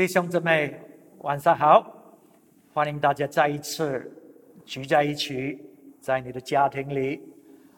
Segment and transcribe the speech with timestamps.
[0.00, 0.74] 弟兄姊妹，
[1.18, 1.94] 晚上好！
[2.72, 4.10] 欢迎大家再一次
[4.64, 5.62] 聚在一起，
[6.00, 7.20] 在你的家庭里，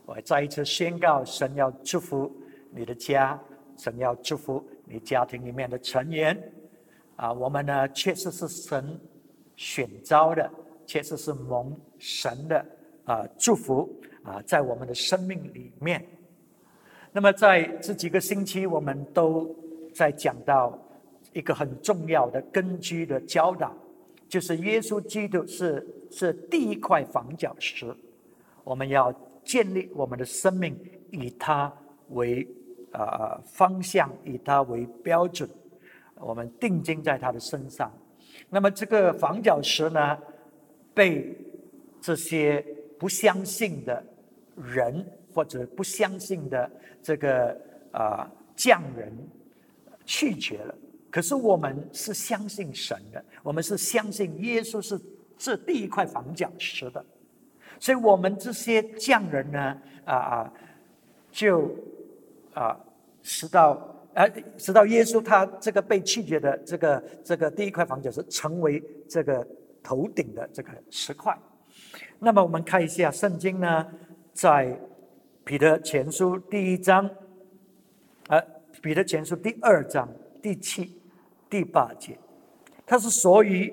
[0.07, 2.33] 我再一次宣告：神要祝福
[2.71, 3.37] 你的家，
[3.77, 6.41] 神要祝福你家庭里面的成员。
[7.17, 9.01] 啊，我们呢，确实是神
[9.57, 10.49] 选召的，
[10.87, 12.65] 确实是蒙神的
[13.03, 16.07] 啊祝福啊，在我们的生命里面。
[17.11, 19.53] 那么在这几个星期，我们都
[19.93, 20.79] 在讲到
[21.33, 23.75] 一个很重要的根基的教导，
[24.29, 27.95] 就是耶稣基督是是第一块房角石，
[28.65, 29.13] 我们要
[29.45, 30.79] 建立我们的生命
[31.11, 31.73] 以他
[32.11, 32.47] 为
[32.93, 35.49] 啊方向，以他为标准，
[36.17, 37.93] 我们定睛在他的身上。
[38.49, 40.19] 那么这个房角石呢，
[40.95, 41.37] 被
[42.01, 42.65] 这些
[42.99, 44.05] 不相信的
[44.57, 45.05] 人。
[45.35, 46.71] 或者不相信的
[47.03, 47.59] 这个
[47.91, 49.11] 啊匠人
[50.05, 50.75] 拒绝了，
[51.13, 54.99] 可是我们是相信神的，我们是相信耶稣是
[55.39, 57.05] 这第一块房角石的，
[57.79, 60.53] 所以我们这些匠人呢啊啊
[61.31, 61.71] 就
[62.55, 62.77] 啊
[63.23, 69.47] 直到呃直到耶稣他这个被拒绝的这个这个第一块房角石成为这个
[69.83, 71.39] 头顶的这个石块，
[72.19, 73.87] 那么我们看一下圣经呢
[74.33, 74.77] 在。
[75.45, 77.11] 彼得前书第一章，
[78.29, 78.41] 呃，
[78.81, 80.09] 彼得前书第二章
[80.41, 81.02] 第七、
[81.53, 82.19] 第八节，
[82.87, 83.71] 他是所以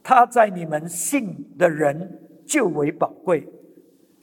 [0.00, 3.44] 他在你们信的人就为宝贵，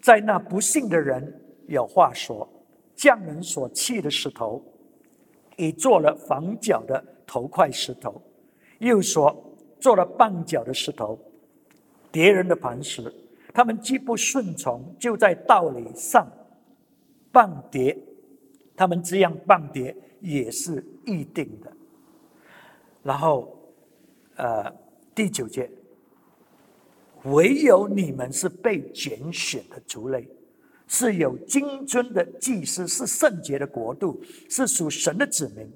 [0.01, 2.47] 在那不信的人有话说，
[2.95, 4.63] 匠人所弃的石头，
[5.57, 8.21] 已做了房角的头块石头，
[8.79, 11.19] 又说做了绊脚的石头，
[12.09, 13.13] 敌人的磐石，
[13.53, 16.25] 他们既不顺从，就在道理上。
[17.33, 17.97] 半跌，
[18.77, 21.69] 他们这样半跌也是预定的。
[23.03, 23.57] 然后，
[24.35, 24.71] 呃，
[25.15, 25.69] 第九节，
[27.23, 30.27] 唯有你们是被拣选的族类，
[30.87, 35.67] 是有金尊的祭司，是圣洁的国度，是属神的子民，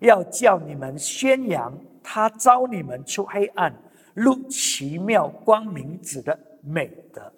[0.00, 3.74] 要叫你们宣扬他招你们出黑暗
[4.14, 7.32] 入奇妙光明子的美德。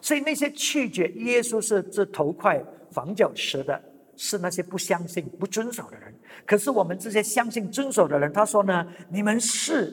[0.00, 3.82] 所以那些拒绝耶稣是这头块房角石的，
[4.16, 6.14] 是那些不相信、不遵守的人。
[6.44, 9.92] 可是我们这些相信、遵守的人，他说呢：“你们是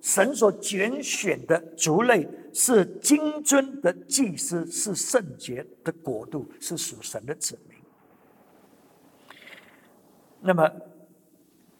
[0.00, 7.76] 神所拣选的族类，是金尊的祭司，是圣洁的国度，是属神的子民。”
[10.40, 10.70] 那么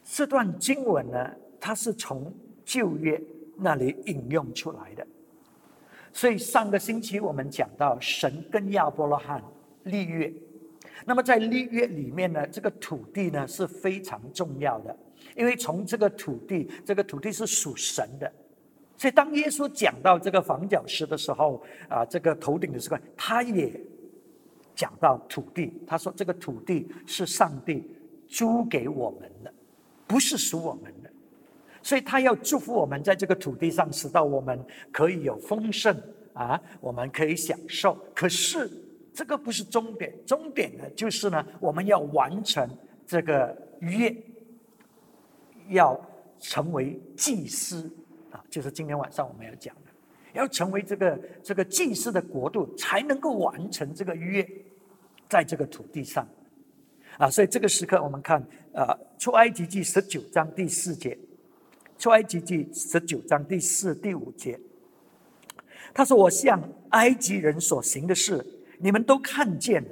[0.03, 2.33] 这段经文呢，它是从
[2.65, 3.21] 旧约
[3.57, 5.07] 那里引用出来的。
[6.11, 9.41] 所以上个星期我们讲到神跟亚伯拉罕
[9.83, 10.33] 立约，
[11.05, 14.95] 那么在立约里面呢，这个土地呢是非常重要的，
[15.35, 18.31] 因为从这个土地，这个土地是属神的。
[18.95, 23.79] 所以当耶稣讲到这个房角石的时候，啊，这个头顶的石块，他也
[24.73, 27.87] 讲到土地，他说这个土地是上帝
[28.27, 29.53] 租给我们的，
[30.07, 31.11] 不是属我们的。
[31.83, 34.59] 所以他要祝福我们在这个土地上，使到我们
[34.91, 35.95] 可以有丰盛
[36.33, 37.97] 啊，我们可以享受。
[38.15, 38.69] 可是
[39.17, 42.69] 这个不是终点，终点呢就是呢，我们要完成
[43.03, 44.15] 这个约，
[45.69, 45.99] 要
[46.37, 47.91] 成为祭司
[48.29, 49.91] 啊，就是今天晚上我们要讲的，
[50.33, 54.47] 要成为这个这个祭司的国度，才能够完成这个约，
[55.27, 56.27] 在这个土地上
[57.17, 57.27] 啊。
[57.27, 58.39] 所以这个时刻，我们看
[58.71, 61.17] 啊，出埃及记十九章第四节。
[61.97, 64.59] 出埃及记十九章第四、第五节，
[65.91, 68.45] 他说：“我向埃及人所行的事，
[68.79, 69.83] 你们都看见，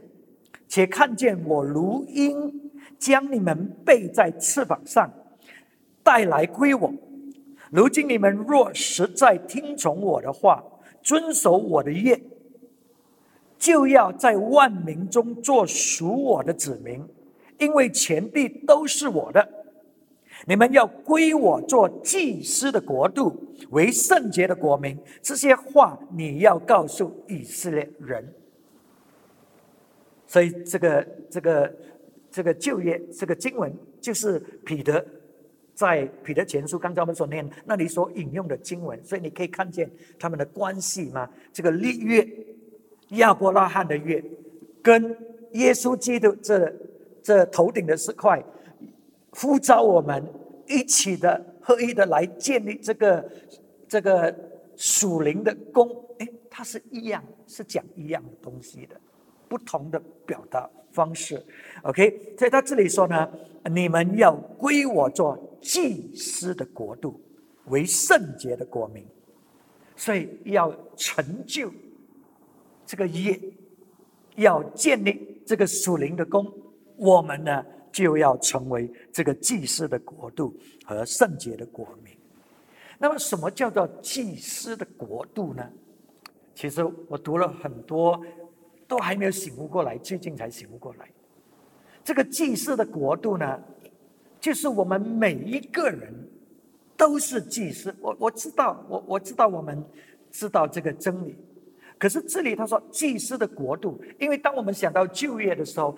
[0.68, 5.12] 且看见我如鹰将你们背在翅膀上
[6.04, 6.94] 带来归我。
[7.72, 10.64] 如今你们若实在听从我的话，
[11.02, 12.22] 遵守我的约，
[13.58, 17.04] 就要在万民中做属我的子民，
[17.58, 19.50] 因为全地都是我的。”
[20.46, 23.34] 你们要归我做祭司的国度，
[23.72, 25.00] 为圣洁的国民。
[25.22, 28.34] 这些话你要告诉以色列人。
[30.36, 31.74] 所以，这个、这个、
[32.30, 35.02] 这个旧约这个经文，就是彼得
[35.74, 39.02] 在彼得前书刚才我们所念那里所引用的经文。
[39.02, 39.90] 所以，你可以看见
[40.20, 41.30] 他们的关系吗？
[41.54, 42.28] 这个立约，
[43.12, 44.22] 亚伯拉罕的约，
[44.82, 45.18] 跟
[45.54, 46.70] 耶稣基督这
[47.24, 48.44] 这头顶的石块。
[49.32, 50.22] 呼召我们
[50.68, 53.32] 一起的合一的来建立这个
[53.88, 54.36] 这个
[54.76, 55.90] 属灵的功，
[56.20, 59.00] 哎，它是一样，是讲一样的东西的，
[59.56, 61.42] 不同的表达方式。
[61.84, 63.32] OK，所以他这里说呢，
[63.72, 67.22] 你们要归我做祭司的国度，
[67.68, 69.06] 为圣洁的国民，
[69.96, 71.72] 所以要成就
[72.86, 73.40] 这个业，
[74.36, 76.46] 要建立这个属灵的功，
[76.98, 80.54] 我们呢就要成为这个祭司的国度
[80.84, 82.14] 和圣洁的国民。
[83.00, 85.66] 那么，什么叫做祭司的国度呢？
[86.54, 88.22] 其实我读了很多，
[88.88, 91.10] 都还没有醒悟过来，最近才醒悟过来。
[92.04, 93.60] 这个祭司的国度呢，
[94.40, 96.14] 就是我们每一个人
[96.96, 97.96] 都是祭司。
[98.00, 99.84] 我我知道，我我知道，我们
[100.32, 101.36] 知道这个真理。
[101.98, 105.98] 可是这里他说祭司的国度，因为当我们想到就业的时候。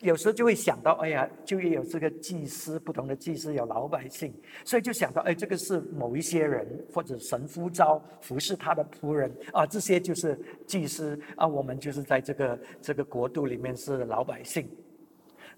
[0.00, 4.32] 有时候就会想到，哎呀，就业有这个祭司，不同的祭司有老百姓，
[4.64, 14.66] 所以就想到，哎，这个是某一些人或者神呼召服侍他的仆人啊，这些就是祭司啊，我们就是在这个这个国度里面是老百姓。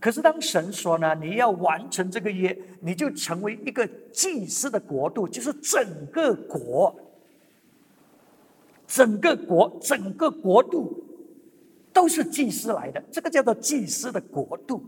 [0.00, 6.93] 可是当神说呢，你要完成这个约，你就成为一个祭司的国度，就是整个国，
[8.89, 11.00] 整个国，整个国度。
[11.93, 14.85] 都是祭司来的，这个叫做祭司的国度。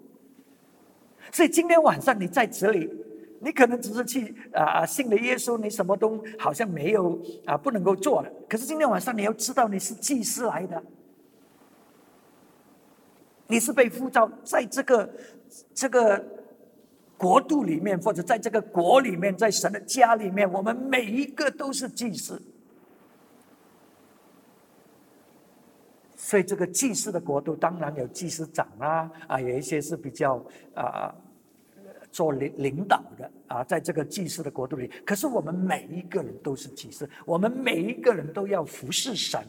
[1.32, 2.90] 所以今天晚上你在这里，
[3.40, 8.30] 你可能只是去啊信了耶稣，你什么都好像没有啊不能够做了。
[8.48, 10.82] 可是今天晚上你要知道，你是祭司来的，
[13.48, 15.10] 你是被呼召在这个
[15.74, 16.24] 这个
[17.18, 22.40] 国度里面，或者在这个国里面，在神的家里面，我们每一个都是祭司。
[26.34, 30.44] 所以这个祭司的国度，当然有祭司长啊，啊，有一些是比较
[30.74, 31.14] 啊
[32.10, 34.90] 做领领导的啊，在这个祭司的国度里。
[35.06, 39.40] 可是我们每一个人都是祭司，我们每一个人都要服侍神，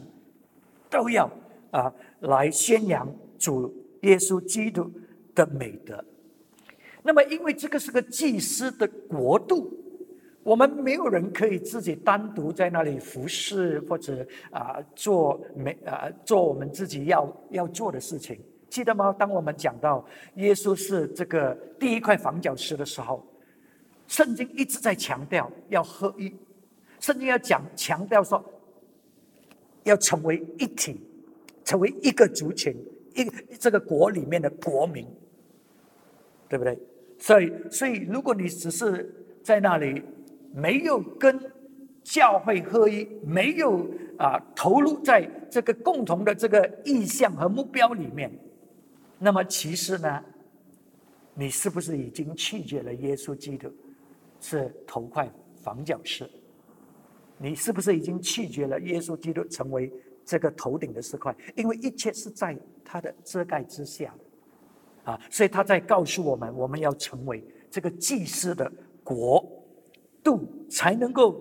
[0.88, 1.28] 都要
[1.72, 4.88] 啊来宣扬主耶稣基督
[5.34, 6.04] 的美德。
[7.02, 9.76] 那么，因为这个是个祭司的国度。
[10.46, 18.38] 我们没有人可以自己单独在那里服侍，或者啊做没啊做我们自己要要做的事情，
[18.70, 19.12] 记得吗？
[19.18, 20.06] 当我们讲到
[20.36, 23.26] 耶稣是这个第一块房角石的时候，
[24.06, 26.32] 圣经一直在强调要合一，
[27.00, 28.40] 圣经要讲强调说
[29.82, 31.00] 要成为一体，
[31.64, 32.72] 成为一个族群，
[33.16, 33.24] 一
[33.58, 35.04] 这个国里面的国民，
[36.48, 36.78] 对不对？
[37.18, 39.12] 所以，所以如果你只是
[39.42, 40.00] 在那里。
[40.52, 41.38] 没有跟
[42.02, 43.84] 教会合一，没有
[44.16, 48.30] 啊投入在这个共同的这个意向和目标里面，
[49.18, 50.22] 那么其实呢，
[51.34, 53.68] 你是不是已经拒绝了耶稣基督
[54.40, 56.30] 是头块房角石？
[57.38, 59.92] 你是不是已经拒绝了耶稣基督成为
[60.24, 61.34] 这个头顶的石块？
[61.56, 64.14] 因为一切是在他的遮盖之下，
[65.02, 68.70] 啊，所以他在告诉我们，我们要成为这个祭司的
[69.02, 69.44] 国。
[70.26, 71.40] 度才能够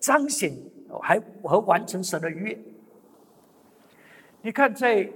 [0.00, 0.52] 彰显，
[1.00, 2.58] 还和完成神的约。
[4.42, 5.08] 你看，在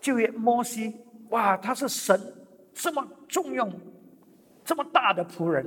[0.00, 0.92] 旧约摩西，
[1.30, 2.20] 哇，他是神
[2.74, 3.72] 这么重用、
[4.64, 5.64] 这么大的仆人，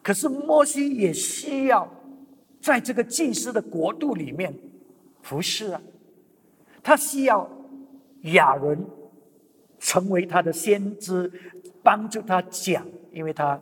[0.00, 1.88] 可是摩西也需要
[2.60, 4.54] 在这个祭司的国度里面
[5.22, 5.82] 服侍啊。
[6.82, 7.50] 他需要
[8.34, 8.86] 亚伦
[9.80, 11.30] 成为他的先知，
[11.82, 13.60] 帮助他讲，因为他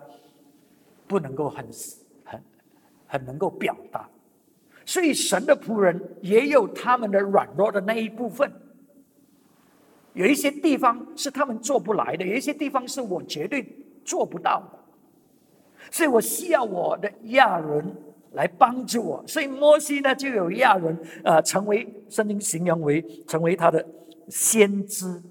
[1.07, 1.67] 不能够很。
[3.09, 4.09] 很能够表达，
[4.85, 8.53] 所以神的仆人也有他们的软弱的那一部分。
[10.13, 13.67] 有一些地方是他们做不来的，有一些地方是我绝对
[14.05, 14.79] 做不到的，
[15.91, 17.95] 所以我需要我的亚伦
[18.33, 19.25] 来帮助我。
[19.27, 23.85] 所以摩西呢，就有亚伦呃，成为圣经形容为成为他的
[24.29, 25.23] 先知，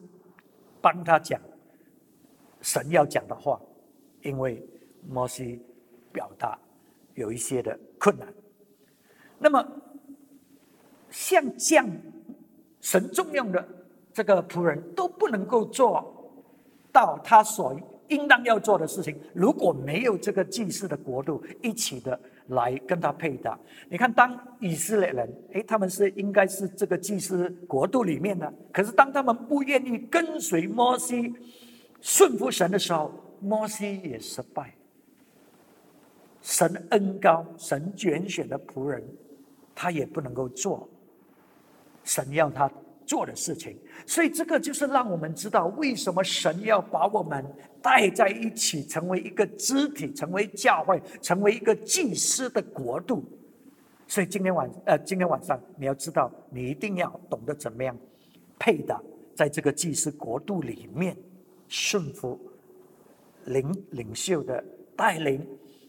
[0.81, 1.39] 帮他讲
[2.61, 3.59] 神要讲的话，
[4.21, 4.65] 因为
[5.09, 5.61] 摩西
[6.11, 6.57] 表达。
[7.17, 8.27] 有一些的困难，
[9.39, 9.67] 那么
[11.09, 11.89] 像这样
[12.79, 13.67] 神重用的
[14.13, 16.31] 这个仆人都不能够做
[16.91, 17.75] 到他所
[18.09, 19.19] 应当要做的事情。
[19.33, 22.17] 如果没有这个祭祀的国度一起的
[22.49, 23.59] 来跟他配搭，
[23.89, 31.33] 你看，当以色列人，诶，他们是应该是这个祭司国度里面的，可是当他们不愿意跟随摩西
[31.99, 34.76] 顺服神的时候，摩西也失败。
[36.47, 39.03] 神恩高，神拣选的仆人，
[39.75, 40.87] 他也不能够做
[42.05, 42.71] 神要他
[43.05, 43.77] 做的事情。
[44.05, 47.45] 所以，这个就是让我们知道，为什么神要把我们
[47.81, 53.25] 带在一起，成为一个肢体，成为教会，成为一个祭司的国度。
[54.07, 57.93] 所以，今天晚呃，今天晚上你要知道，你一定要懂得怎么样
[58.57, 58.97] 配的
[59.35, 61.13] 在这个祭司国度里面
[61.67, 62.39] 顺服
[63.43, 64.63] 领领袖的。
[64.97, 65.47] 带领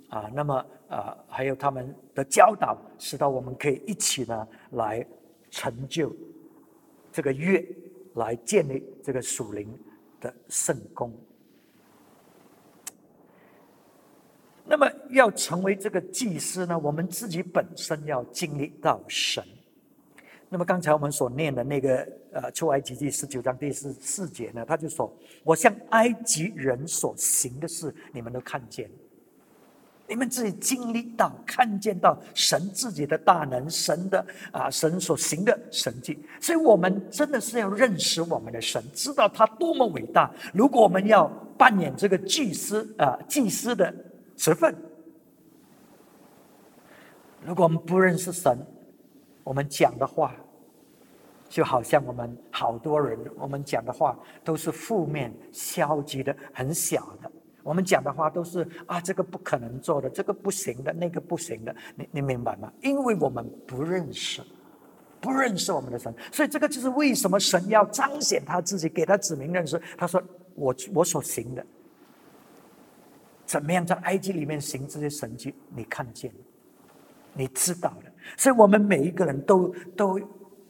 [0.09, 5.07] 啊，那么啊，还有他们的教导，使到我们可以一起呢来
[5.51, 6.15] 成就
[7.13, 7.67] 这个月，
[8.15, 9.69] 来建立这个属灵
[10.21, 11.13] 的圣功。
[14.65, 19.43] 那么要成为这个祭司呢，我们自己本身要经历到神。
[20.51, 28.91] 那么刚才我们所念的那个呃出埃及记十九章第四四节呢，他就说：“我向埃及人所行的事，你们都看见，
[30.09, 36.19] 你们自己经历到、看见到神自己的大能，神的啊神所行的神迹。
[36.41, 40.31] 所以，我们真的是要认识我们的神，知道他多么伟大。
[40.55, 43.95] 如果我们要扮演这个祭司啊祭司的。”
[44.41, 44.73] 十分。
[47.45, 48.57] 如果我们不认识神，
[49.43, 50.33] 我们讲的话，
[51.49, 57.29] 就好像我们好多人，我们讲的话都是负面、消极的、很小的。
[57.69, 61.77] 我们讲的话都是啊，这个不可能做的，这个不行的，那个不行的。
[61.97, 62.73] 你你明白吗？
[62.81, 64.41] 因为我们不认识，
[65.21, 69.79] 不认识我们的神，所以这个就是为什么神要彰显他自己，给他指明认识。
[69.99, 70.23] 他说
[70.57, 71.63] ：“我我所行的。”
[73.45, 75.55] 怎么样在埃及里面行这些神迹？
[75.77, 76.33] 你看见，
[77.35, 78.11] 你知道的。
[78.39, 80.19] 所以我们每一个人都都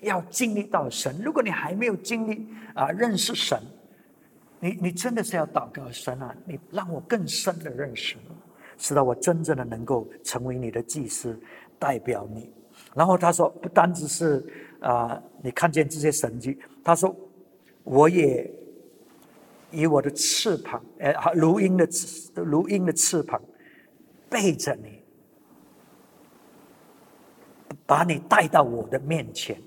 [0.00, 1.16] 要经历到神。
[1.22, 3.56] 如果你还没有经历啊，认识神，
[4.60, 6.34] 你你真的是要祷告神啊！
[6.44, 8.16] 你让我更深的认识，
[8.76, 11.38] 使到我真正的能够成为你的祭司，
[11.78, 12.52] 代表你。
[12.94, 14.44] 然后他说，不单只是
[14.80, 17.14] 啊，你看见这些神迹，他说，
[17.84, 18.50] 我也。
[19.70, 23.38] 以我的翅膀，呃，如鹰的翅，如鹰的翅膀，
[24.30, 25.02] 背着你，
[27.84, 29.60] 把你带到我的面前。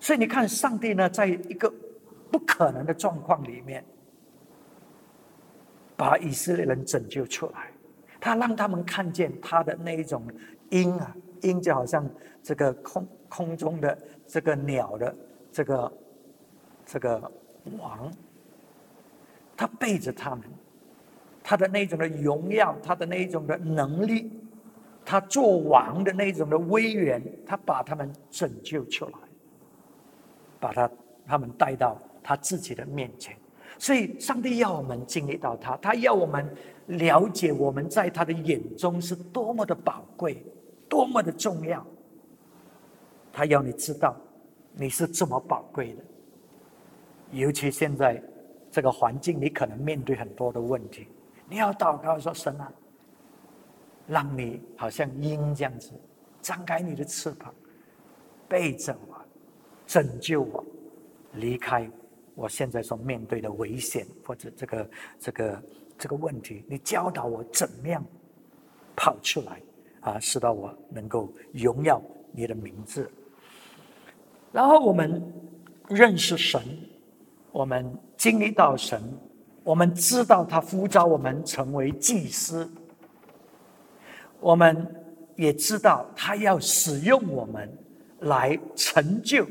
[0.00, 1.72] 所以你看，上帝呢，在一个
[2.30, 3.84] 不可能的状况里面，
[5.96, 7.70] 把以色列人拯救出来。
[8.20, 10.26] 他让他们看见他的那一种
[10.70, 12.08] 鹰啊，鹰就好像
[12.42, 15.16] 这个空空中的这个鸟的
[15.52, 15.92] 这个
[16.84, 17.30] 这个
[17.78, 18.10] 王。
[19.56, 20.42] 他背着他们，
[21.42, 24.32] 他的那种的荣耀，他的那种的能力，
[25.04, 29.12] 他做王的那种的威严，他把他们拯救出来，
[30.60, 30.90] 把他
[31.26, 33.34] 他们带到他自己的面前。
[33.78, 36.54] 所以，上帝要我们经历到他，他要我们
[36.86, 40.44] 了解我们在他的眼中是多么的宝贵，
[40.90, 41.86] 多么的重要。
[43.32, 44.14] 他要你知道，
[44.74, 46.04] 你是这么宝贵的，
[47.30, 48.22] 尤其现在。
[48.70, 51.08] 这个环境，你可能面对很多的问题。
[51.48, 52.70] 你要祷告说：“神啊，
[54.06, 55.90] 让你好像鹰这样子，
[56.42, 57.52] 张开你的翅膀，
[58.46, 59.16] 背着我，
[59.86, 60.62] 拯救我，
[61.32, 61.90] 离开
[62.38, 65.62] 我现在所面对的危险或者这个这个
[65.98, 66.64] 这个问题。
[66.68, 68.04] 你教导我怎么样
[68.94, 69.60] 跑出来
[70.00, 72.00] 啊，使到我能够荣耀
[72.32, 73.10] 你的名字。
[74.52, 75.20] 然后我们
[75.88, 76.62] 认识神。”
[77.50, 79.02] 我们经历到神，
[79.64, 82.70] 我们知道他呼召我们成为祭司，
[84.38, 84.86] 我们
[85.34, 87.76] 也知道他要使用我们
[88.20, 89.46] 来成就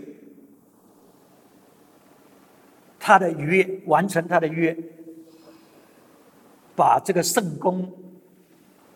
[3.07, 4.75] 他的约，完成他的约，
[6.75, 7.89] 把这个圣功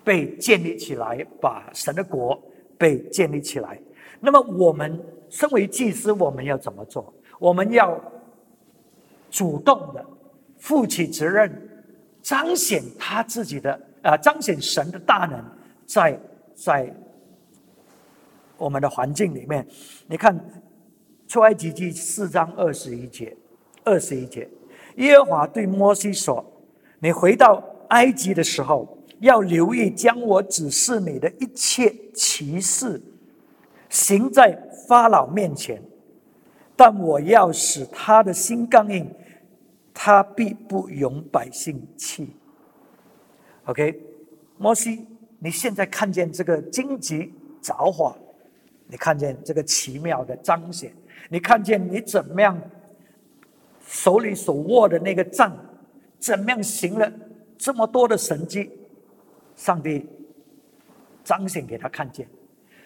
[0.03, 2.38] 被建立起来，把神的国
[2.77, 3.80] 被建立起来。
[4.20, 7.13] 那么，我们身为祭司，我们要怎么做？
[7.39, 7.98] 我们要。
[9.30, 10.06] 主动的
[10.58, 11.50] 负起责任，
[12.22, 15.41] 彰显他自己的啊，彰显神的大能，
[15.86, 16.20] 在
[16.53, 16.94] 在
[18.58, 19.65] 我们的环境里面。
[20.08, 20.38] 你看
[21.30, 23.34] 出埃及记四章二十一节，
[23.91, 24.48] 二十一节，
[24.95, 26.45] 耶和华对摩西说
[27.00, 33.01] ：“你回到埃及的时候，要留意将我指示你的一切奇事
[33.89, 34.57] 行在
[34.88, 35.83] 法老面前，
[36.75, 39.10] 但我要使他的心刚硬。”
[39.93, 42.33] 他必不容百姓弃。
[43.65, 44.01] OK，
[44.57, 45.05] 摩西，
[45.38, 48.15] 你现在看见这个荆棘着火，
[48.88, 50.93] 你看见这个奇妙的彰显，
[51.29, 52.57] 你看见你怎么样
[53.91, 55.53] 手里所握的那个杖，
[56.17, 57.12] 怎么样行了
[57.57, 58.71] 这么多的神迹，
[59.53, 60.07] 上帝
[61.25, 62.25] 彰显给他看见。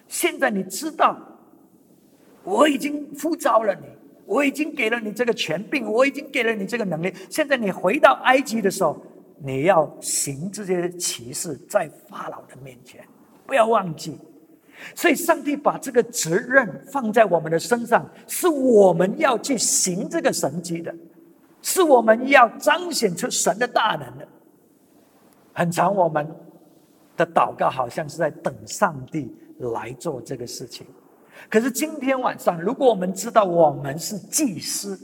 [0.07, 1.15] 现在你知道，
[2.43, 3.81] 我已经呼召了你。
[4.25, 7.13] 我已经给了你这个权柄，我已经给了你这个能力。
[7.29, 9.00] 现在你回到埃及的时候，
[9.38, 13.07] 你要行这些奇事，在法老的面前，
[13.45, 14.17] 不要忘记。
[14.94, 20.94] 所以，上帝把这个责任放在我们的身上，是我们要去行这个神迹的，
[21.62, 24.27] 是我们要彰显出神的大能的。
[25.53, 26.27] 很长，我们
[27.15, 30.86] 的祷告好像是在等上帝来做这个事情。
[31.50, 35.00] 可是今天晚上，如果我们知道我们是祭司，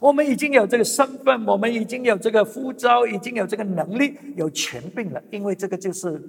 [0.00, 5.22] 我们已经有这个身份，我们已经有这个呼召，已经有这个能力，有权柄了。
[5.30, 6.20] 因为这个就是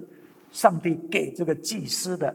[0.50, 2.34] 上帝给这个祭司的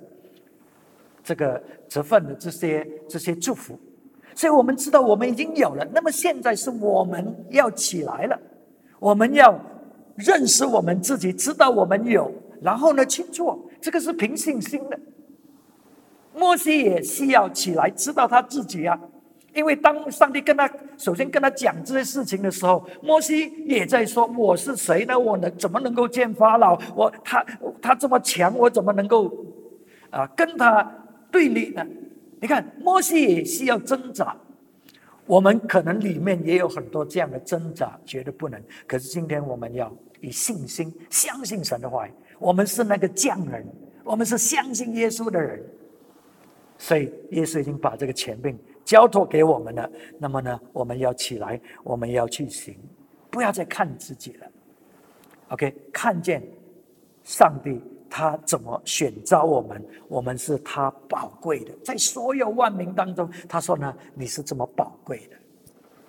[1.24, 3.80] 这个责份的这些这些祝福，
[4.36, 5.88] 所以我们知道我们已经有了。
[5.94, 8.40] 那么现在是我们要起来了，
[9.00, 9.58] 我们要
[10.16, 13.60] 认识我们自己，知道我们有，然后呢去做。
[13.82, 15.00] 这个是凭信心的。
[16.36, 19.00] 摩西也需要起来，知道他自己啊。
[19.54, 25.18] 因为当上帝跟他首先跟他讲这些事情的时候，摩西也在说：“我是谁呢？
[25.18, 26.76] 我能怎么能够见法老？
[26.96, 27.46] 我他
[27.80, 29.32] 他这么强，我怎么能够
[30.10, 30.92] 啊跟他
[31.34, 31.86] 对立的？”
[32.40, 34.38] 你看，摩西也需要挣扎。
[35.26, 38.62] 我们可能里面也有很多这样的挣扎，觉得不能。
[38.86, 43.66] 可是今天我们要以信心相信神的话，我们是那个匠人，
[44.04, 45.64] 我们是相信耶稣的人，
[46.78, 48.58] 所以耶稣已经把这个权柄。
[48.84, 52.76] 交托给我们了，那么呢，我们要起来，我们要去行，
[53.32, 54.48] 不要再看自己了。
[55.48, 56.44] OK，看见
[57.24, 57.82] 上帝
[58.16, 65.38] 他怎么选召我们，我们是他宝贵的，在所有万民当中，他说呢，你是这么宝贵的，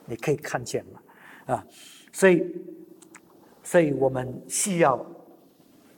[0.04, 1.00] 你可以看见吗？
[1.46, 1.66] 啊，
[2.12, 2.44] 所以，
[3.62, 5.02] 所以我们需要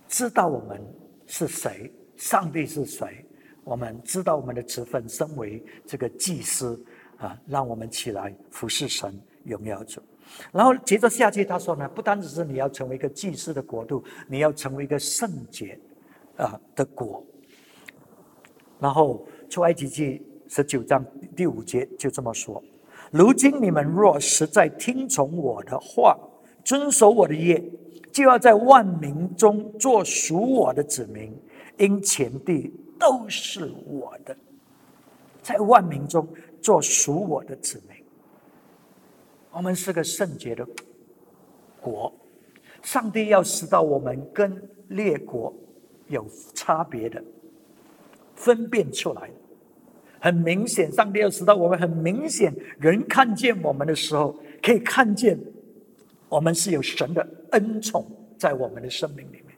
[0.07, 0.81] 知道我们
[1.27, 3.27] 是谁，上帝是谁。
[3.65, 6.81] 我们知道我们的职分，身为这个祭司
[7.17, 10.01] 啊，让我们起来服侍神，荣耀主。
[10.53, 15.77] 然后接着下去他说呢，不单只是你要成为一个祭司的国度，你要成为一个圣洁
[16.37, 17.25] 啊的国。
[18.79, 22.63] 然后出埃及记十九章第五节就这么说：
[23.11, 26.19] 如今你们若实在听从我的话，
[26.65, 27.63] 遵守我的业，
[28.13, 31.37] 就要在万民中做属我的子民，
[31.79, 32.73] 因前地。
[32.99, 34.35] 都是我的，
[35.43, 36.27] 在万民中
[36.63, 38.03] 做属我的子民。
[39.51, 40.67] 我们是个圣洁的
[41.79, 42.11] 国，
[42.83, 45.53] 上帝要使到我们跟列国
[46.09, 47.23] 有差别的
[48.35, 49.31] 分辨出来。
[50.19, 55.39] 很明显，上帝要使到我们很明显，人看见我们的时候，可以看见
[56.29, 58.05] 我们是有神的恩宠
[58.37, 59.55] 在我们的生命里面。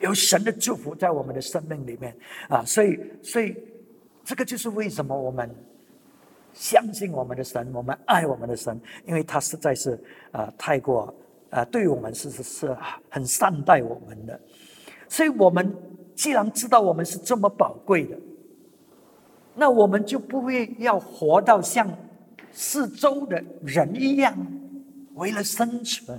[0.00, 2.14] 有神的祝福在我们的生命里面
[2.48, 3.56] 啊，所以，所以
[4.24, 5.48] 这个就是为什么我们
[6.52, 9.96] 相信我们的神，我们爱我们的神，因为他实在是
[10.32, 11.14] 啊，太过
[11.50, 12.76] 啊，对我们是是是
[13.08, 14.38] 很善待我们的。
[15.12, 15.76] 所以，我们
[16.14, 18.18] 既然知道我们是这么宝贵的，
[19.54, 21.86] 那我们就不会要活到像
[22.50, 24.34] 四周的人一样，
[25.16, 26.18] 为了生存。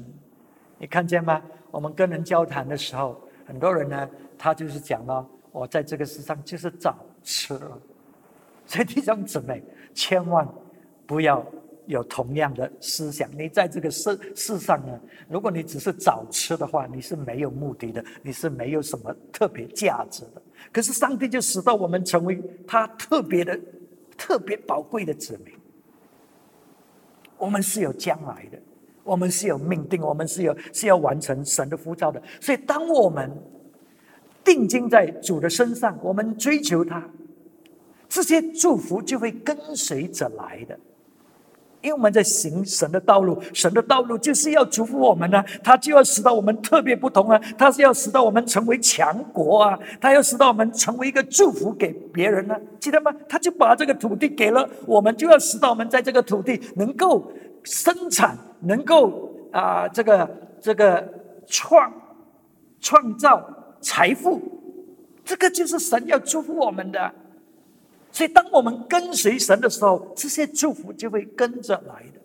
[0.77, 1.41] 你看见吗？
[1.71, 3.19] 我们跟人交谈的时候。
[3.47, 7.81] 很多人呢，他就是讲了，我在这个世上就是找吃了。
[8.67, 9.63] 所以弟兄姊妹，
[9.95, 10.47] 千万
[11.07, 11.43] 不要
[11.85, 13.29] 有同样的思想。
[13.37, 20.41] 你在这个世世上呢，如果你只是找吃的话，你是没有目的的，你是没有什么特别价值的。
[20.71, 23.59] 可是上帝就使到我们成为他特别的、
[24.17, 25.53] 特别宝贵的子民。
[27.37, 28.59] 我们是有将来的。
[29.05, 32.23] 我们是有命定，我们是有是要完成神的呼召的。
[32.39, 33.29] 所以，当我们
[34.45, 37.03] 定睛在主的身上，我们追求他，
[38.07, 40.79] 这些祝福就会跟随着来的。
[41.83, 53.13] 因为我们在行神的道路，神的道路就是要祝福我们呢，他就要使到我们特别不同啊，他是要使到我们成为强国啊，他要使到我们成为一个祝福给别人呢，记得吗？
[53.29, 57.31] 他就把这个土地给了我们，就要使到我们在这个土地能够
[57.63, 58.37] 生产。
[58.65, 60.29] 能够啊，这个
[60.61, 61.05] 这个
[61.47, 61.91] 创
[62.79, 63.45] 创造
[63.81, 64.41] 财富，
[65.25, 67.11] 这个就是神要祝福我们的。
[68.13, 72.21] 所以，当我们跟随神的时候，这些祝福就会跟着来的。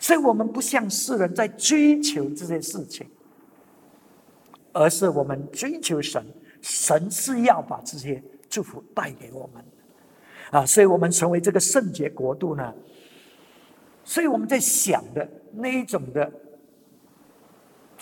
[0.00, 3.06] 所以我们不像世人在追求这些事情，
[4.72, 6.26] 而是我们追求神，
[6.60, 9.64] 神是要把这些祝福带给我们
[10.50, 10.66] 啊。
[10.66, 12.74] 所以我们成为这个圣洁国度呢。
[14.04, 16.32] 所以我们在想的那一种的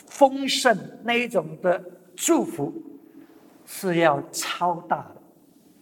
[0.07, 1.83] 丰盛，那一种的
[2.17, 2.73] 祝福，
[3.65, 5.14] 是要超大，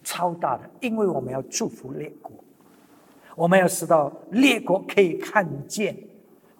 [0.03, 2.31] 超大的，因为我们要祝福列国，
[3.35, 5.97] 我们要知道列国可以看见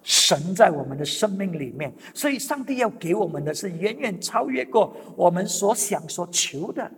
[0.02, 6.90] 神在我们的生命里面，所以上帝要给我们的是远远超越过我们所想所求的。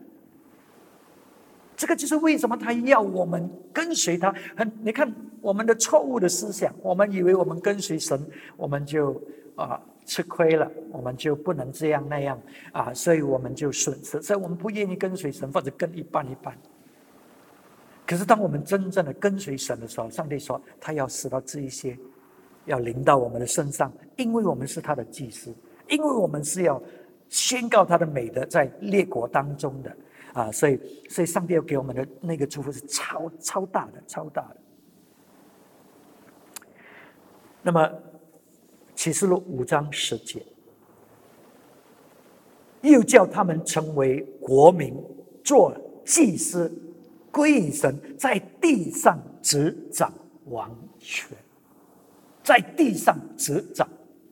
[1.76, 4.34] 这个就是为什么他要我们跟随他。
[4.56, 8.18] 很，你看我们的错误的思想，我们以为我们跟随神，
[8.56, 9.20] 我们就
[9.54, 12.40] 啊吃亏了，我们就不能这样那样
[12.72, 16.56] 啊，所以我们就损失，所以我们不愿意跟随神，或者跟一半一半。
[18.06, 21.98] 可是当我们真正的跟随神的时候，上帝说他要使到这一些
[22.64, 25.52] 要临到我们的身上，因为我们是他的祭司，
[25.88, 26.80] 因为我们是要
[27.28, 29.96] 宣告他的美德在列国当中的
[30.34, 34.56] 啊，所以所以上帝要给我们的那个祝福是超超大的，超大的。
[37.60, 37.90] 那么
[38.96, 40.44] 启示录五章十节，
[42.80, 44.92] 又叫他们成为国民，
[45.44, 45.72] 做
[46.04, 46.82] 祭司。
[47.30, 50.10] 归神在地上执掌
[50.46, 51.36] 王权，
[52.42, 53.86] 在地上执掌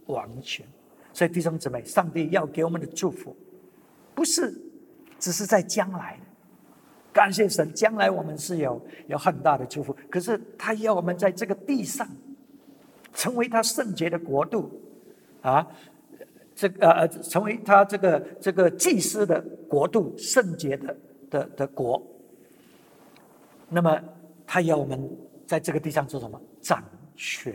[0.07, 0.65] 王权。
[1.13, 3.37] 所以弟兄姊妹，上帝要给我们的祝福，
[4.15, 4.59] 不是
[5.19, 6.19] 只是在将来。
[7.13, 9.95] 感谢神，将来我们是有有很大的祝福。
[10.11, 12.09] 可是他要我们在这个地上，
[13.15, 14.71] 成为他圣洁的国度
[15.41, 15.67] 啊，
[16.55, 20.97] 这个呃，成为他这个这个祭司的国度，圣洁的
[21.31, 22.03] 的的国。
[23.69, 24.01] 那么，
[24.47, 25.11] 他要我们
[25.47, 26.41] 在这个地上做什么？
[26.61, 26.85] 掌
[27.17, 27.55] 权，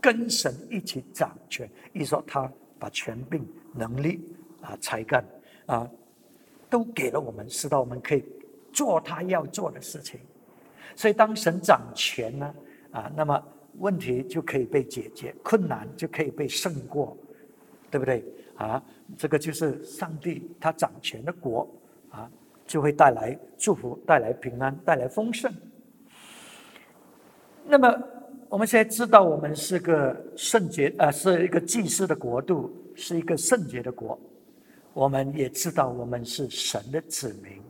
[0.00, 1.68] 跟神一起掌权。
[1.92, 4.20] 一说他把权柄、能力
[4.60, 5.24] 啊、才干
[5.66, 5.88] 啊，
[6.70, 8.24] 都给了我们，使到我们可以
[8.72, 10.18] 做他要做的事情。
[10.96, 12.54] 所以，当神掌权呢，
[12.92, 13.42] 啊，那么
[13.78, 17.16] 问题就可以被解决，困难就可以被胜过，
[17.90, 18.24] 对不对？
[18.56, 18.82] 啊，
[19.16, 21.68] 这个就是上帝他掌权的国
[22.10, 22.30] 啊。
[22.64, 25.52] 就会带来祝福，带来平安，带来丰盛。
[27.66, 28.02] 那么
[28.48, 34.18] 我们现在知道，我们是个圣洁，呃，是一个祭司的国度，是一个圣洁的国。
[34.94, 37.60] 我们也知道，我们是神的子民。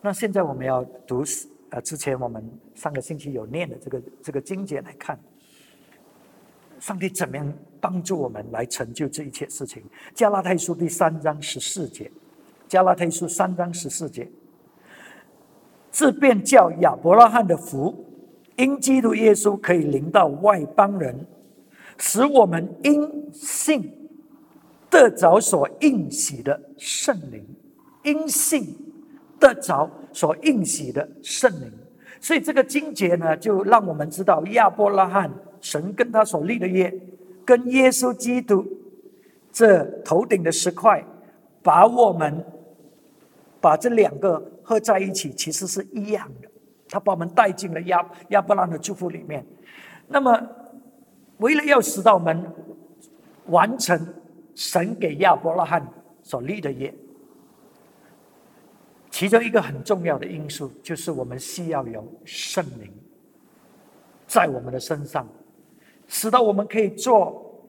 [0.00, 1.24] 那现在我们要读，
[1.70, 5.18] 呃，之前我们上个星期有念的这个这个经节来看，
[6.84, 9.82] 上帝怎么样帮助我们来成就这一切事情？
[10.12, 12.12] 加拉太书第三章十四节，
[12.68, 14.30] 加拉太书三章十四节。
[15.90, 18.04] 这便叫亚伯拉罕的福，
[18.56, 21.26] 因基督耶稣可以临到外邦人，
[21.96, 23.90] 使我们因信
[24.90, 27.42] 得着所应许的圣灵，
[28.02, 28.76] 因信
[29.40, 31.72] 得着所应许的圣灵。
[32.20, 35.32] 所以这个经节呢，就让我们知道亚伯拉罕
[35.64, 36.92] 神跟他所立的约，
[37.44, 38.64] 跟耶稣基督
[39.50, 41.02] 这头顶的石块，
[41.62, 42.44] 把我们
[43.60, 44.50] 把这两个。
[44.66, 46.48] 合在一起其实是一样的，
[46.88, 49.44] 他把我们带进了亚亚伯拉罕的祝福里面。
[50.08, 50.40] 那么，
[51.36, 52.50] 为了要使到我们
[53.48, 53.94] 完成
[54.54, 55.86] 神给亚伯拉罕
[56.22, 56.94] 所立的约，
[59.10, 62.90] 其中一个很重要的因素就是我们需要有圣灵
[64.26, 65.28] 在我们的身上，
[66.08, 67.60] 使到我们可以做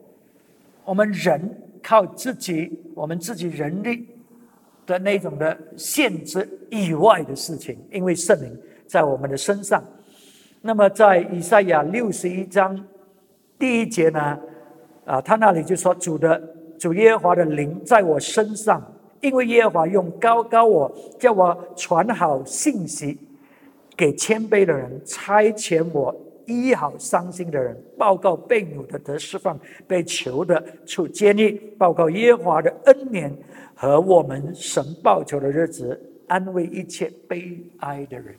[0.84, 4.08] 我们人靠自己，我们自己人力。
[4.88, 9.84] 的那种的限制以外的事情，因为圣灵在我们的身上。
[10.62, 12.86] 那么在以赛亚六十一章
[13.58, 14.38] 第一节呢，
[15.04, 16.40] 啊，他那里就说主的
[16.78, 18.80] 主耶和华的灵在我身上，
[19.22, 23.18] 因为耶和华用高高我，叫我传好信息
[23.98, 26.16] 给谦卑的人，差遣我
[26.48, 33.36] 医好伤心的人，报告被掳的得释放，被囚的处监狱，报告耶和华的恩年。
[33.78, 38.34] 和我们神报仇的日子，安慰一切悲哀的人。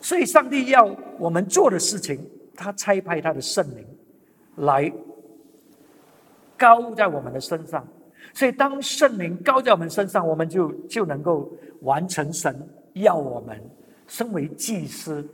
[0.00, 2.18] 所以，上帝要我们做的事情，
[2.56, 3.86] 他差派他的圣灵
[4.56, 4.92] 来
[6.58, 7.86] 高在我们的身上。
[8.34, 11.48] 所以，当圣灵高在我们身上，我们就就能够
[11.82, 12.52] 完成神
[12.94, 13.56] 要我们
[14.08, 15.24] 身为祭司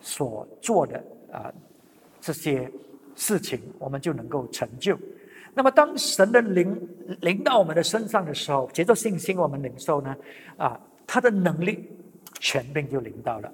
[0.00, 1.52] 所做的啊
[2.20, 2.70] 这些
[3.14, 4.98] 事情，我们就能够成就。
[5.54, 6.88] 那么，当神的灵
[7.20, 10.16] 临到我们的身上的时候，借着信心，我们领受呢，
[10.56, 11.88] 啊，他的能力、
[12.38, 13.52] 权柄就领到了。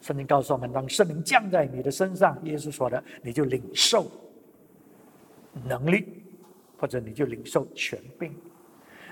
[0.00, 4.06] 圣经告诉我们，当圣灵降在你的身上，耶稣说的，你就领受
[5.66, 6.22] 能力，
[6.78, 8.32] 或者你就领受权柄。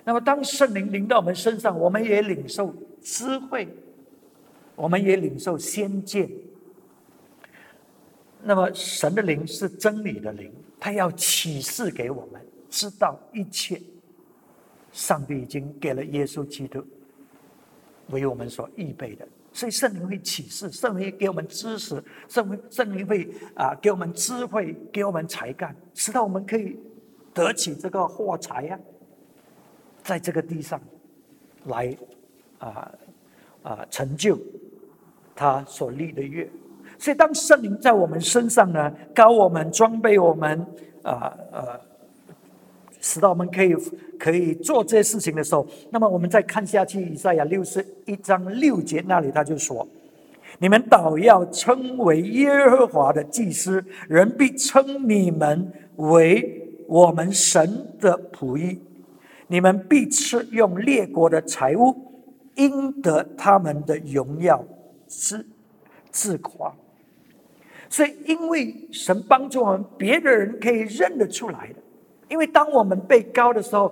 [0.05, 3.67] 那么，当圣灵临到我们身上，我们也领受智慧，
[4.77, 6.31] 我们也领受先见。
[8.43, 10.53] 那么，神的灵是真理的灵。
[10.81, 13.83] 他要启示给我们，知道一切。
[14.93, 16.85] 上帝已经给了耶稣基督
[18.11, 26.79] 为我们所预备的，所以圣灵会启示，圣灵给我们知识，圣灵圣灵会啊给我们智慧，给我们才干，使到我们可以
[27.35, 28.81] 得起这个货财呀，
[30.03, 30.81] 在这个地上
[31.67, 31.97] 来
[32.59, 32.91] 啊
[33.63, 34.39] 啊成就
[35.35, 36.49] 他所立的约。
[36.99, 40.67] 所以，当圣灵在我们身上呢，高我们、装备我们，
[41.03, 41.81] 啊呃，
[43.01, 43.75] 使到我们可以
[44.19, 49.87] 可以做这些事情的时候，那么我们再看下去，以赛亚六十一章六节那里他就说
[50.59, 58.81] ：“你们倒要称为耶和华的祭司，人必称你们为我们神的仆役。
[59.47, 61.95] 你们必吃用列国的财物，
[62.57, 64.63] 应得他们的荣耀，
[65.07, 65.47] 自
[66.11, 66.75] 自夸。
[67.91, 71.75] 是，因为神帮助我们，别的人可以认得出来的。”
[72.29, 73.91] 因为当我们被高的时候，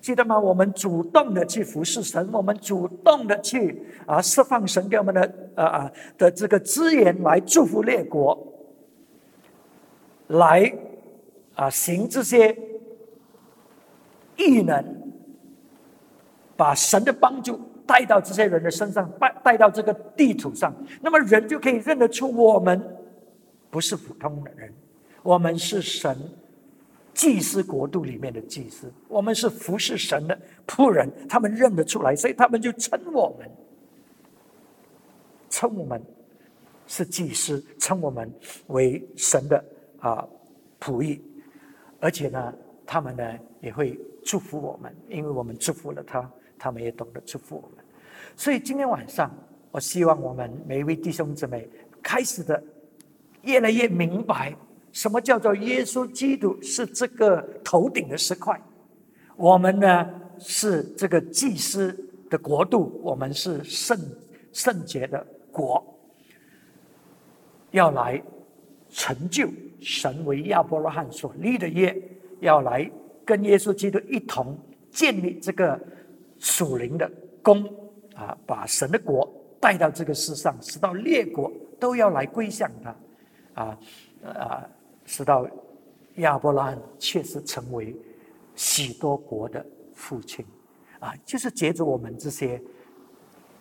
[0.00, 0.36] 记得吗？
[0.36, 8.36] 我们主动的去服侍神，我们主动的去啊释放神给我们的啊啊的这个资源来祝福列国，
[10.26, 10.74] 来
[11.54, 12.58] 啊行这些
[14.36, 14.84] 异能，
[16.56, 22.82] 把神的帮助带到这些人的身上，带带到这个地图上，那么人就可以认得出我们
[23.72, 24.70] 不是普通的人，
[25.24, 26.16] 我们是神。
[27.14, 33.50] 祭司国度里面的祭司，我们是服侍神的仆人，他们认得出来，所以他们就称我们，
[35.50, 36.02] 称我们
[36.86, 38.32] 是祭司，称我们
[38.68, 39.62] 为神的
[40.00, 40.26] 啊
[40.80, 41.20] 仆役，
[42.00, 42.54] 而且呢，
[42.86, 47.84] 他们呢也会祝福我们，因为我们祝福了他，他们也懂得祝福我们。
[48.38, 49.30] 所以今天晚上，
[49.70, 51.68] 我希望我们每一位弟兄姊妹
[52.02, 52.64] 开始的
[53.42, 54.54] 越来越明白。
[54.92, 58.60] 什么叫做耶稣基督是这个头顶的石块？
[59.36, 60.06] 我们呢
[60.38, 61.96] 是这个祭司
[62.28, 63.98] 的国度，我们是圣
[64.52, 65.82] 圣洁的国，
[67.70, 68.22] 要来
[68.90, 69.48] 成就
[69.80, 71.96] 神为亚伯拉罕所立的约，
[72.40, 72.88] 要来
[73.24, 74.54] 跟耶稣基督一同
[74.90, 75.80] 建立这个
[76.38, 77.10] 属灵的
[77.42, 77.64] 宫
[78.14, 79.26] 啊，把神的国
[79.58, 81.50] 带到这个世上，使到列国
[81.80, 82.94] 都要来归向他
[83.54, 83.78] 啊
[84.24, 84.68] 啊！
[85.04, 85.46] 直到
[86.16, 87.96] 亚伯拉罕确实成为
[88.54, 90.44] 许多国的父亲，
[91.00, 92.62] 啊，就是借着我们这些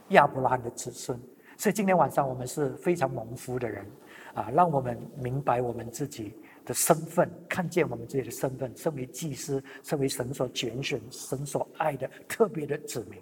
[0.10, 1.20] 亚伯拉罕的子孙。
[1.58, 3.86] 所以今天晚上我们是非常蒙福的人，
[4.34, 6.34] 啊，让我们明白我们自己
[6.66, 13.20] 的身份，看见我们自己的身份，身为祭司，身为神所拣选、神所爱的特别的子民。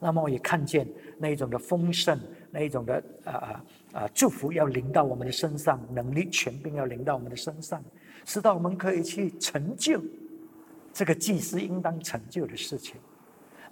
[0.00, 0.86] 那么我也看见
[1.18, 2.18] 那一种的丰盛，
[2.50, 7.82] 那一种的啊啊啊祝福要临到我们的身上，能力权柄要临到我们的身上，
[8.24, 10.00] 使到我们可以去成就
[10.92, 12.94] 这个祭司应当成就的事情，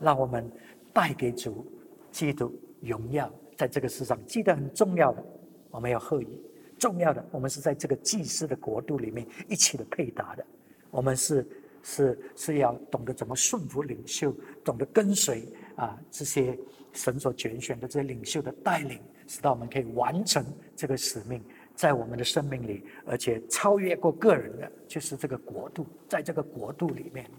[0.00, 0.50] 让我们
[0.92, 1.64] 带给主
[2.10, 5.24] 基督荣耀，在这个世上记得很重要的，
[5.70, 6.28] 我们要贺意
[6.76, 10.44] 重要的，我们是在这个祭司的国度里面一起的配搭的，
[10.90, 11.46] 我们是
[11.82, 14.34] 是是要懂得怎么顺服领袖，
[14.64, 15.46] 懂得跟随。
[15.76, 16.58] 啊，这些
[16.92, 27.30] 神所拣选的这些领袖的带领，使到我们可以完成这个使命，在我们的生命里，而且超越过个人的，就是这个国度，在这个国度里面，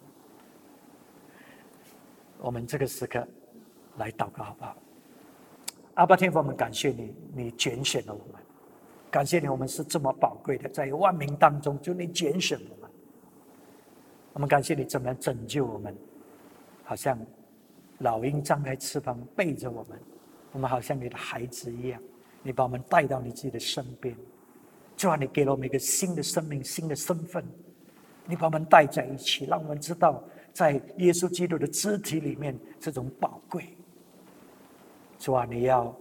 [2.37, 3.27] 我们这个时刻
[3.97, 4.77] 来祷告好不好？
[5.95, 8.39] 阿爸天父，我们感谢你，你拣选了我们，
[9.09, 12.91] 感谢你，我们是这么宝贵的，在万民当中，就你拣选我们，
[14.33, 15.97] 我们感谢你怎么样拯救我们，
[16.83, 17.17] 好像。
[17.99, 19.99] 老鹰张开翅膀背着我们，
[20.51, 21.99] 我们好像你的孩子一样，
[22.43, 24.15] 你把我们带到你自己的身边，
[24.95, 27.43] 就让你给了我们一个新的生命、新的身份，
[28.25, 33.75] 你把我们带在一起，让我们知道在耶稣基督的肢体里面这种宝贵。
[35.17, 35.95] 主啊，你要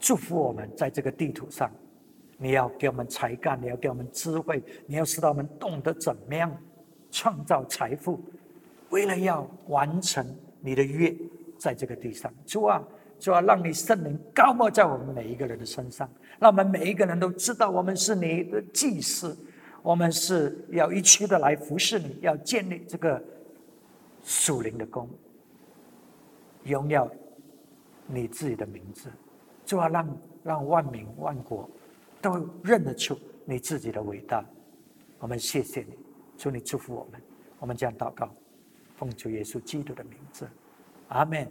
[0.00, 1.70] 祝福我们在这个地图上，
[2.38, 6.50] 你要给我们才干，你要给我们智慧，你要使到我们懂得怎么样
[7.10, 8.18] 创造财富，
[8.88, 10.26] 为了要完成。
[10.64, 11.14] 你的约
[11.58, 12.82] 在这个地上，主啊，
[13.18, 19.36] 主啊，让你圣灵高莫在我们每一个人的身上，让我们每一个人都知道，我们是你的祭司，
[19.82, 23.22] 我们是要一起的来服侍你，要建立这个
[24.22, 25.08] 属灵的功，
[26.64, 27.10] 荣耀
[28.06, 29.10] 你自己的名字，
[29.66, 31.68] 主啊，让让万民万国
[32.20, 34.44] 都认得出你自己的伟大。
[35.18, 35.98] 我们谢谢你，
[36.36, 37.20] 祝你祝福我们，
[37.58, 38.32] 我们这样祷告。
[38.96, 40.48] 奉主耶稣基督的名字，
[41.08, 41.50] 阿门。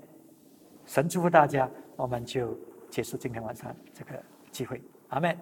[0.86, 2.58] 神祝福大家，我们就
[2.90, 5.38] 结束今天晚上这个机会，阿门。